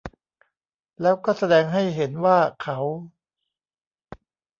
[1.01, 2.79] แล้วก็แสดงให้เห็นว่า เขา